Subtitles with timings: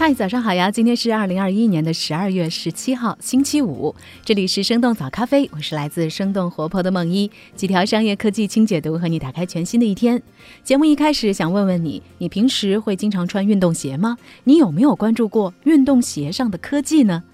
[0.00, 0.70] 嗨，早上好呀！
[0.70, 3.92] 今天是二零二一年的十二月十七号，星期五。
[4.24, 10.22] 这里是生动早咖啡，我是来自生动活泼的梦一，几条商业科技轻解读，和你打开全新的一天。
[10.62, 14.16] 节目一开始想问问你，你平时会经常穿运动鞋吗？
[14.44, 17.24] 你有没有关注过运动鞋上的科技呢？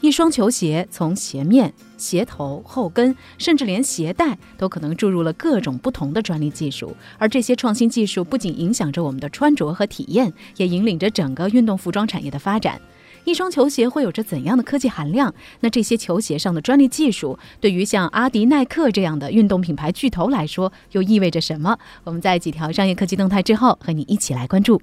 [0.00, 6.94] 一双球鞋从鞋面、鞋头、后跟，甚至连鞋带，都可能注入了各种不同的专利技术。
[7.16, 12.78] 而这些创新技术不仅影响着我们的穿着和体验，也引领着整个运动服装产业的发展。
[13.24, 15.34] 一双球鞋会有着怎样的科技含量？
[15.60, 21.78] 那这些球鞋上的专利技术，对于像阿迪、耐克这样的运动品牌巨头来说，又意味着什么？
[22.04, 24.78] 我们在几条商业科技动态之后，和你一起来关注。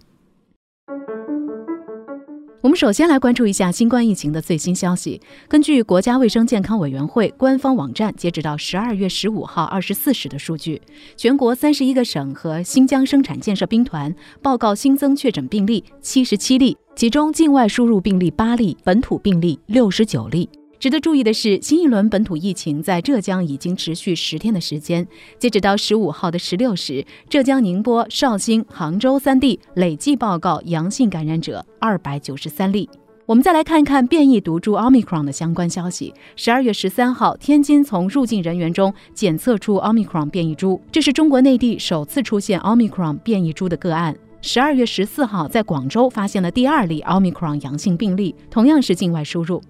[2.62, 5.20] 我们首先来关注一下新冠疫情的最新消息。
[5.48, 10.80] 根据国家卫生健康委员会官方网站，截止到十二月十五号二十四时的数据，
[11.18, 20.48] 全国三十一个省和新疆生产建设兵团报告新增确诊病例七十七例，其中境外输入病例八例，本土病例六十九例。
[20.82, 25.08] 值得注意的是，新一轮本土疫情在浙江已经持续十天的时间。
[25.38, 32.90] 截止到十五号的十六时，浙江宁波、绍兴、杭州三地累计报告阳性感染者二百九十三例。
[33.28, 36.12] 我们再来看一看变异毒株 Omicron 的相关消息。
[36.36, 44.18] 十二月十三号，天津从入境人员中检测出 Omicron 变异株，这是中国内地首次出现 Omicron 变异株的个案。
[44.42, 49.62] 十二月十四号，在广州发现了第二例 Omicron 阳性病例，同样是境外输入。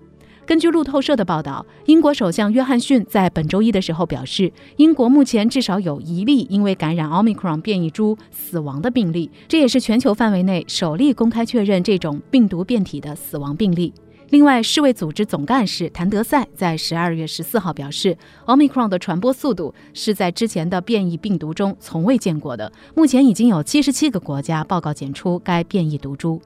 [0.51, 13.93] 根据路透社的报道，英国首相约翰逊在本周一的时候表示，英国目前至少有一例因为感染奥密克戎变异株死亡的病例，这也是全球范围内首例公开确认这种病毒变体的死亡病例。
[14.31, 22.69] 另外，世卫组织总干事谭德赛在十二月十四号表示，奥密克戎的传播速度是在之前的变异病毒中从未见过的。
[22.93, 26.41] 目前已经有七十七个国家报告检出该变异毒株。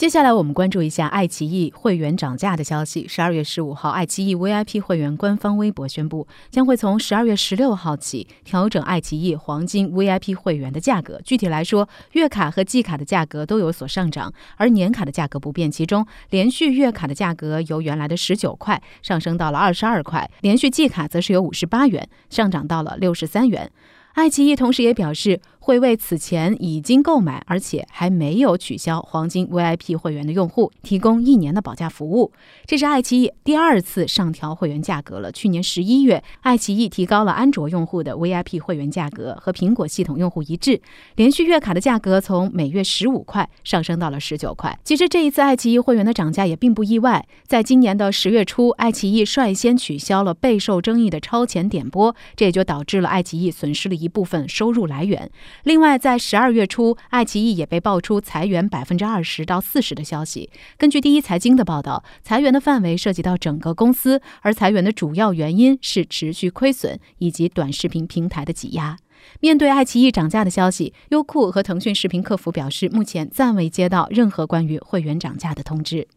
[0.00, 3.06] 接下来我们关注一下爱奇艺会员涨价的消息。
[3.06, 11.20] 十二月十五号，爱奇艺 VIP 会员官方微博宣布，将会从十二月十六号起调整爱奇艺黄金 VIP 会员的价格。
[11.22, 15.70] 具体来说，月卡和季卡的价格都有所上涨，而年卡的价格不变。
[15.70, 23.70] 其中，连续月卡的价格由原来的十九块上升到了二十二块，连续季卡则是由五十八元上涨到了六十三元。
[24.14, 32.32] 爱奇艺同时也表示，会为此前已经购买而且还没有取消黄金 VIP 会员的用户提供一年的保价服务。
[32.66, 35.30] 这是爱奇艺第二次上调会员价格了。
[35.30, 40.80] 去年十一月，爱奇艺提高了安卓用户的 VIP 会员价格，和苹果系统用户一致。
[41.16, 44.78] 连续月卡的价格从每月十五块上升到了十九块。
[44.82, 47.26] 其实这一次爱奇艺会员的涨价也并不意外。
[47.46, 55.30] 在今年的十月初，爱奇艺率先取消了备受争议的超前点播，这也就导致了爱奇艺损失了一部分收入来源。
[55.64, 60.50] 另外，在十二月初，爱奇艺也被爆出裁员百分之二十到四十的消息。
[60.78, 68.96] 根据第一财经的报道，裁员的范围涉及到整个公司，而裁员的主要原因是持续亏损以及短视频平台的挤压。
[69.40, 76.08] 面对爱奇艺涨价的消息，优酷和腾讯视频客服表示，目前暂未接到任何关于会员涨价的通知。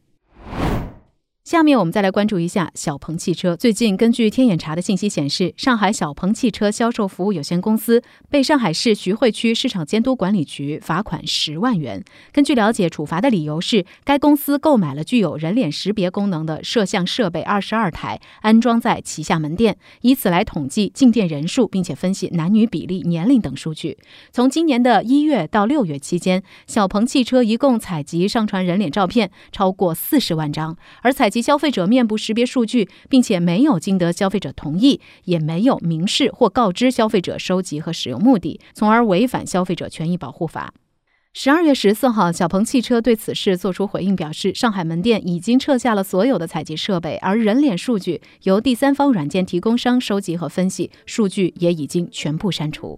[1.44, 3.54] 下面我们再来关注一下小鹏汽车。
[3.58, 12.02] 最近，根据天眼查的信息显示，上海小鹏汽车销售服务有限公司被上海市徐汇区市场监督管理局罚款十万元。
[12.32, 23.98] 根据了解，处罚的理由是该公司购买了具有人脸识别功能的摄像设备二十二台，安装在旗下门店，以此来统计进店人数，并且分析男女比例、年龄等数据。
[24.32, 40.76] 从今年的一月到六月期间，小鹏汽车一共采集上传人脸照片超过四十万张，而采及消费者面部识别数据，并且没有经得消费者同意，也没有明示或告知消费者收集和使用目的，从而违反消费者权益保护法。
[41.34, 52.96] 十二月十四号，小鹏汽车对此事作出回应，表示上海门店已经撤下了所有的采集设备，而人脸数据由第三方软件提供商收集和分析，数据也已经全部删除。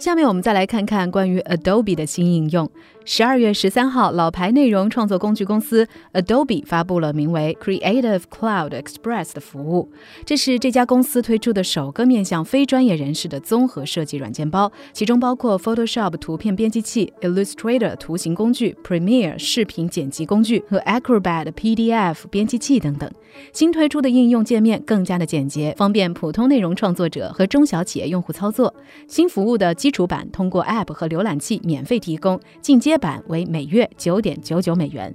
[0.00, 2.70] 下面我们再来看看关于 Adobe 的新应用。
[3.04, 9.90] 十二月十三号，老牌内容创作工具公司 Adobe 发布了名为 Creative Cloud Express 的服务。
[10.24, 23.10] 这是这家公司推出的首个面向非专业人士的综合设计软件包，其中包括 Photoshop 图片编辑器、Illustrator 图形工具、Premiere 视频剪辑工具和 Acrobat PDF 编辑器等等。
[23.52, 28.74] 新推出的应用界面更加的简洁，方便普通内容创作者和中小企业用户操作。
[29.06, 32.96] 新服务的基基础版通过 App 和浏览器免费提供，进阶。
[32.96, 35.12] 版为每月九点九九美元。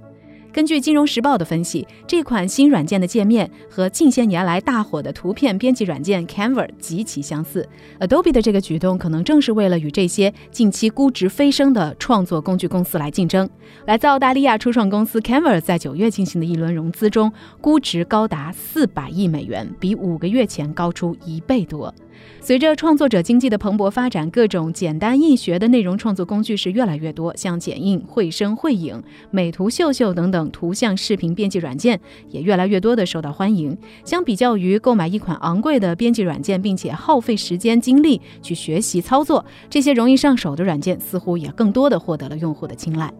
[0.52, 7.66] 根据《金融时报》的分析，这款新软件的界面和近些年来大火的图片编辑软件 Canva 极其相似。
[8.00, 13.48] Adobe 的这个举动可能正是为了与这些近期估值飞升的创作工具公司来竞争。
[13.86, 17.32] 来自澳大利亚初创公司 Canva 在九月进行的一轮融资中，
[17.62, 21.94] 估值高达四百亿美元，比五个月前高出一倍多。
[22.40, 33.76] 随着创作者经济的蓬勃发展，各种简单易学的内容创作工具是越来越多，像剪映、绘声、绘影、美图秀秀等等图像视频编辑软件也越来越多的受到欢迎。
[34.04, 43.12] 相比较于购买一款昂贵的编辑软件，并且耗费时间精力去学习操作，这些容易上手的软件似乎也更多的获得了用户的青睐。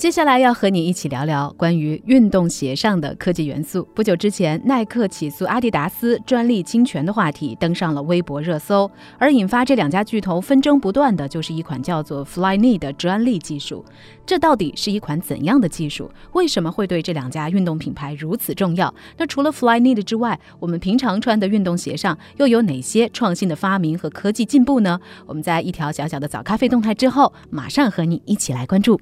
[0.00, 3.86] 接下来要和你一起聊聊关于运动鞋上的科技元素。
[3.94, 13.84] 不久之前，耐克起诉阿迪达斯专利侵权的话题登上了微博热搜，而引发这两家巨头纷争不断的就是一款叫做 Flyknit 的专利技术。
[14.24, 16.10] 这到底是一款怎样的技术？
[16.32, 18.94] 为什么会对这两家运动品牌如此重要？
[19.18, 24.98] 那除了 Flyknit 之外，我们平常穿的运动鞋上又有哪些创新的发明和科技进步呢？
[25.26, 28.98] 我们在一条小小的早咖啡动态之后，马上和你一起来关注。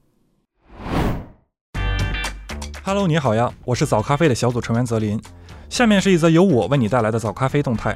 [2.89, 5.21] Hello，你好呀，我是早咖啡的小组成员泽林。
[5.69, 7.95] 下面是一则由我为你带来的早咖啡动态。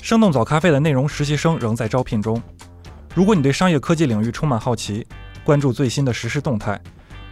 [0.00, 2.42] 生动早咖啡的内容实习生仍在招聘中。
[3.14, 5.06] 如果你对商业科技领域充满好奇，
[5.44, 6.80] 关注最新的实时动态，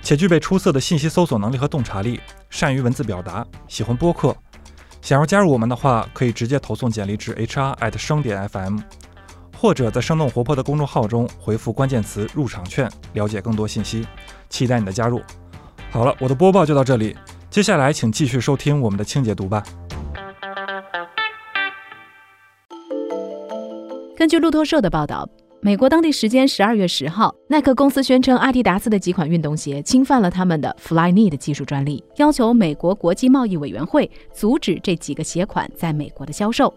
[0.03, 4.37] 且具备出色的信息搜索能力和洞察力，善于文字表达，喜欢播客，
[5.00, 8.81] 想要加入我们的话，可以直接投送简历至 HR@ 生点 FM，
[9.56, 14.06] 或者在生动活泼的公众号中回复关键词“入场券”了解更多信息。
[14.50, 15.23] 期待你的加入。
[15.93, 17.15] 好了，我的播报就到这里。
[17.50, 19.62] 接下来，请继续收听我们的清解读吧。
[24.17, 25.29] 根据路透社的报道，
[25.61, 36.73] 美国当地时间十二月十号，耐克公司宣称阿迪达斯的几款运动鞋侵犯了他们的 Flyknit 技术专利，要求美国国际贸易委员会阻止这几个鞋款在美国的销售。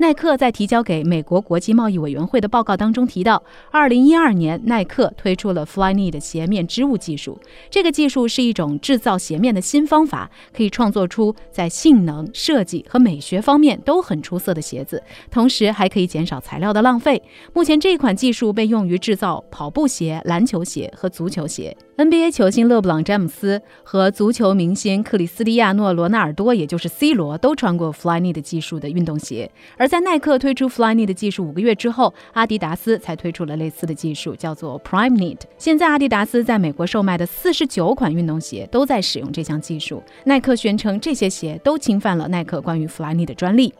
[0.00, 3.42] 耐克在提交给美国国际贸易委员会的报告当中提到，
[3.72, 7.36] 二零一二年耐克推出了 Flyknit 鞋面织物技术。
[7.68, 15.02] 这个技术是一种制造鞋面的新方法，可以创作出在性能、设计和美学方面都很出色的鞋子，
[15.32, 17.20] 同时还可以减少材料的浪费。
[17.52, 21.76] 目前这款技术被用于制造跑步鞋、篮球鞋和足球鞋。
[21.96, 29.50] NBA 球星勒布朗·詹姆斯和足球明星克里斯蒂亚诺·罗纳尔多，也就是 C 罗，都穿过 Flyknit 技术的运动鞋。
[29.76, 35.38] 而在耐克推出 Flyknit 技术五个月之后，阿迪达斯才推出了类似的技术，叫做 PrimeKnit。
[35.56, 40.02] 现在，阿迪达斯在美国售卖的四十九款运动鞋都在使用这项技术。
[40.24, 43.72] 耐克宣称这些鞋都侵犯了耐克关于 Flyknit 的专利。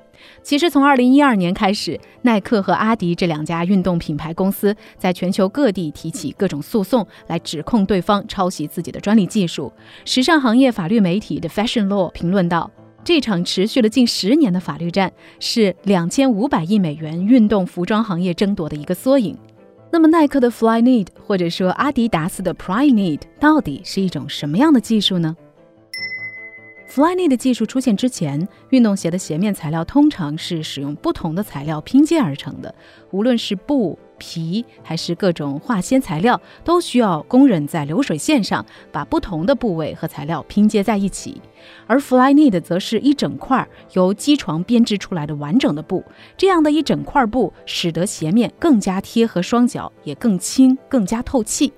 [0.43, 9.73] 其实，从二零一二年开始，耐克和阿迪这两家运动品牌公司在全球各地提起各种诉讼，来指控对方抄袭自己的专利技术。
[10.05, 12.69] 时尚行业法律媒体的 Fashion Law 评论道
[13.05, 19.37] ：“这场持续了近十年的法律战，是两千五百亿美元运动服装行业争夺的一个缩影。”
[19.91, 25.35] 那么，耐克的 Flyknit 或者说阿迪达斯的 PrimeKnit 到底是一种什么样的技术呢
[26.91, 32.75] ？Flyknit 技术出现之前，运动鞋的鞋面材料通常是使用不同的材料拼接而成的。
[33.13, 41.41] 无论是布、皮还是各种化纤材料，都需要工人在流水线上把不同的部位和材料拼接在一起。
[41.87, 46.05] 而 Flyknit 则是一整块由机床编织出来的完整的布。
[46.37, 51.73] 这样的一整块布，使得鞋面更加贴合双脚，也更轻、更加透气。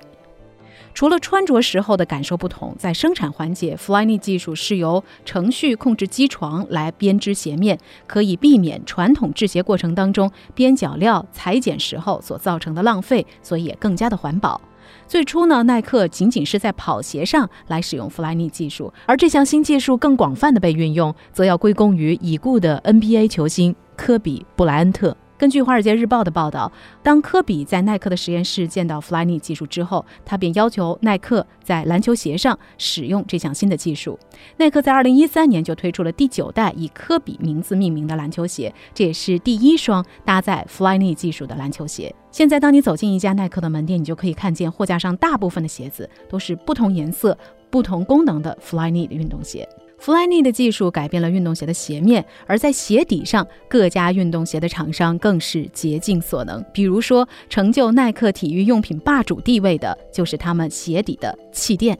[0.92, 14.60] 除了穿着时候的感受不同，在生产环节，Flyknit 技术是由程序控制机床来编织鞋面，可以避免传统制鞋过程当中边角料裁剪时候所造成的浪费，所以也更加的环保。
[15.06, 25.16] 最初呢，耐克仅仅是在跑鞋上来使用 Flyknit 技术，而这项新技术更广泛的被运用，则要归功于已故的 NBA 球星科比布莱恩特。
[25.40, 26.70] 根据《华尔街日报》的报道，
[27.02, 34.18] 当科比在耐克的实验室见到 Flyknit 技术之后，他便要求耐克在篮球鞋上使用这项新的技术。
[34.58, 42.14] 耐克在2013年就推出了第九代以科比名字命名的篮球鞋，这也是第一双搭载 Flyknit 技术的篮球鞋。
[42.30, 47.34] 现在，当你走进一家耐克的门店，你就可以看见货架上大部分的鞋子都是不同颜色、
[47.70, 49.66] 不同功能的 Flyknit 运动鞋。
[50.02, 56.64] Flynn 的技术改变了运动鞋的鞋面，而在鞋底上，各家运动鞋的厂商更是竭尽所能。
[56.72, 61.98] 比如说，成就耐克体育用品霸主地位的，就是他们鞋底的气垫。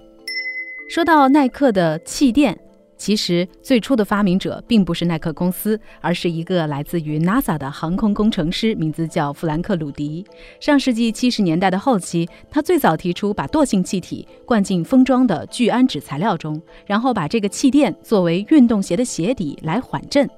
[0.89, 2.59] 说到耐克的气垫。
[3.01, 10.23] 其实最初的发明者并不是耐克公司，而是一个来自于 NASA 的航空工程师，名字叫弗兰克·鲁迪。
[10.61, 20.29] 上世纪七十年代的后期，他最早提出把惰性气体灌进封装的聚氨酯材料中，然后把这个气垫作为运动鞋的鞋底来缓震。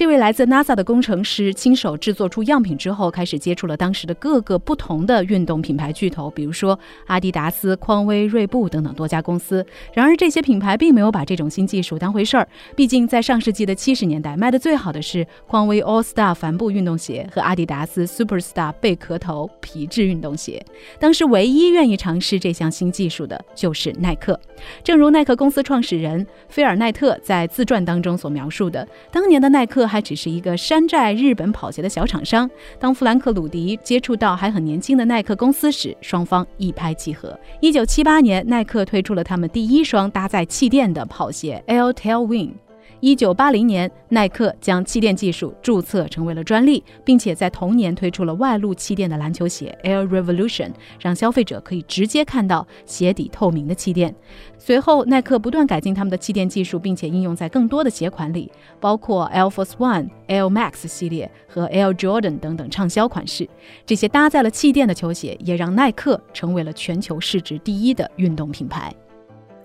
[0.00, 9.62] 这位来自 NASA 的工程师亲手制作出样品之后，开始接触了当时的各个不同的运动品牌巨头，比如说阿迪达斯、匡威、锐步等等多家公司。
[9.92, 12.48] 然而，这些品牌并没有把这种新技术当回事儿。
[12.74, 20.64] 毕竟，在上世纪的七十年代，卖的最好的是匡威 All Star 帆布运动鞋和阿迪达斯 Superstar 贝壳头皮质运动鞋。
[20.98, 24.40] 当时唯一愿意尝试这项新技术的就是耐克。
[24.82, 29.89] 正如耐克公司创始人菲尔奈特在自传当中所描述的，当年的耐克。
[29.90, 32.48] 还只是一个山寨日本跑鞋的小厂商。
[32.78, 37.38] 当弗兰克·鲁迪接触到还很年轻的耐克公司时，双方一拍即合。
[37.60, 42.52] 一九七八年，耐克推出了他们第一双搭载气垫的跑鞋 Air Tailwind。
[43.00, 54.14] 一九八零年，耐克将气垫技术注册成为了专利，并且在同年推出了外露气垫的篮球鞋 Air Revolution，让消费者可以直接看到鞋底透明的气垫。
[54.58, 63.48] 随后，耐克不断改进他们的气垫技术，并且应用在更多的鞋款里，包括 Air Force One、Air Max 系列和 Air Jordan 等等畅销款式。
[63.86, 68.94] 这些搭载了气垫的球鞋，也让耐克成为了全球市值第一的运动品牌。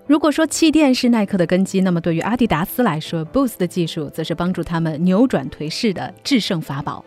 [0.06, 7.04] 如果说气垫是耐克的根基，那么对于阿迪达斯来说，Boost 的技术则是帮助他们扭转颓势的制胜法宝。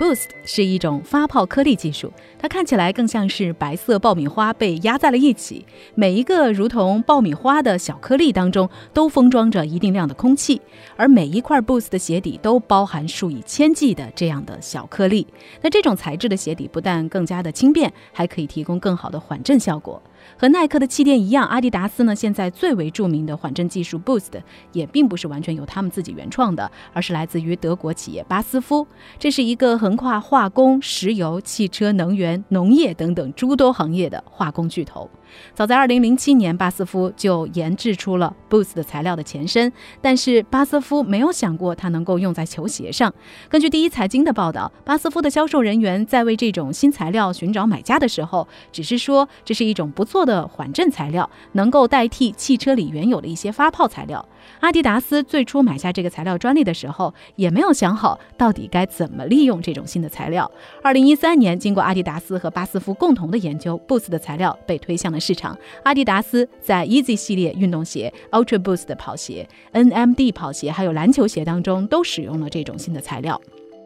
[0.00, 5.64] Boost 是一种发泡颗粒技术，它看起来更像是白色爆米花被压在了一起，
[5.94, 10.60] 每一个如同爆米花的小颗粒当中都封装着一定量的空气，
[10.96, 15.24] 而每一块 Boost 的鞋底都包含数以千计的这样的小颗粒。
[15.62, 20.02] 那这种材质的鞋底不但更加的轻便，还可以提供更好的缓震效果。
[20.36, 24.32] 和耐克的气垫一样，阿迪达斯呢现在最为著名的缓震技术 Boost
[24.72, 28.86] 也并不是完全由他们自己原创的，而是来自于德国企业巴斯夫。
[29.18, 35.08] 这是一个横跨化工、石油、汽车、能源、农业等等诸多行业的化工巨头。
[35.54, 43.12] 早在2007年，巴斯夫就研制出了 Boost 材料的前身，但是巴斯夫没有想过它能够用在球鞋上。
[43.48, 54.26] 根据第一财经的报道，巴斯夫的销售人员在为这种新材料寻找买家的时候，只是说这是一种不错的缓震材料，能够代替汽车里原有的一些发泡材料。
[54.60, 60.50] 阿迪达斯最初买下这个材料专利的时候，也没有想好到底该怎么利用这种新的材料。
[60.84, 65.18] 2013年，经过阿迪达斯和巴斯夫共同的研究，Boost 的材料被推向了。
[65.18, 73.40] 市场，阿迪达斯在 Easy 系列运动鞋、Ultra Boost 的跑鞋、NMD 跑鞋还有篮球鞋当中都使用了这种新的材料。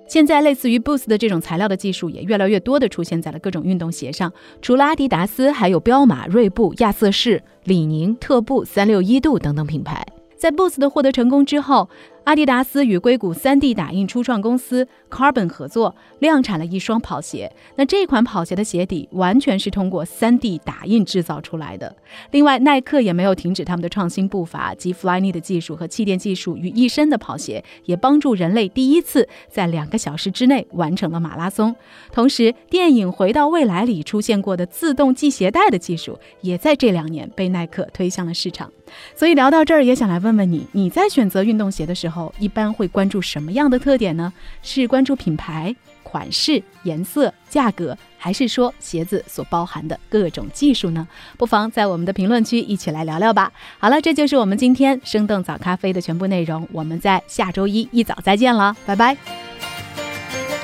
[0.09, 4.33] 现在，类似于 Boost 的这种材料的技术也越来越多的出现在了各种运动鞋上。
[4.62, 10.05] 除了阿迪达斯，还有彪马、锐步、亚瑟士、李宁、特步、三六一度等等品牌。
[10.38, 11.88] 在 Boost 获得成功之后，
[12.28, 17.50] 阿迪达斯与硅谷 3D 打印初创公司 Carbon 合作，量产了一双跑鞋。
[17.76, 21.97] 那这款跑鞋的鞋底完全是通过 3D 打印制造出来的。
[22.32, 31.75] 另外，耐克也没有停止他们的创新步伐，集 Flyknit 技术和气垫技术于一身的跑鞋，也帮助人类第一次在两个小时之内完成了马拉松。
[32.12, 38.70] 同时，电影《回到未来》里出现过的自动系鞋带的技术，也在这两年被耐克推向了市场。
[39.14, 42.35] 所以聊到这儿，也想来问问你：你在选择运动鞋的时候候？
[42.39, 44.33] 一般会关注什么样的特点呢？
[44.63, 51.07] 是关注品牌、款式、颜色、价格，还是说鞋子所包含的各种技术呢？
[51.37, 53.53] 不妨在我们的评论区一起来聊聊吧。
[53.79, 56.67] 好了，这就是我们今天生动早咖啡的全部内容。
[56.73, 59.17] 我们在下周一一早再见了，拜拜。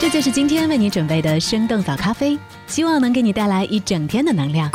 [0.01, 4.71] 这就是今天为你准备的生动早咖啡，希望能给你带来一整天的能量。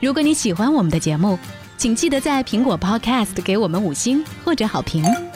[0.00, 1.38] 如果你喜欢我们的节目，
[1.78, 5.04] 请记得在苹果 Podcast 给我们五星或者好评。